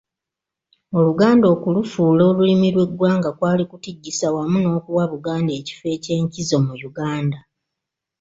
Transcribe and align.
Oluganda 0.97 1.45
okulufuula 1.55 2.21
olulimi 2.29 2.67
lw'eggwanga 2.75 3.29
kwali 3.37 3.63
kutijjisa 3.71 4.27
wamu 4.35 4.57
n'okuwa 4.61 5.03
Buganda 5.11 5.51
ekifo 5.59 5.85
eky'enkizo 5.95 6.57
mu 6.65 6.73
Uganda. 6.89 7.39